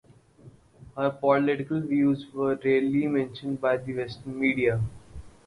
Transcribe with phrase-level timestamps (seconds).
[0.97, 4.81] Her political views were rarely mentioned by Western media.